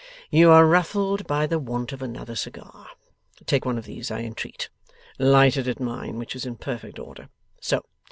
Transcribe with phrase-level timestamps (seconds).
[0.31, 2.87] You are ruffled by the want of another cigar.
[3.45, 4.67] Take one of these, I entreat.
[5.19, 7.29] Light it at mine, which is in perfect order.
[7.61, 7.83] So!